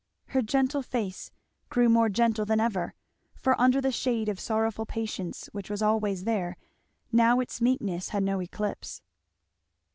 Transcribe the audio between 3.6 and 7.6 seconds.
under the shade of sorrowful patience which was always there now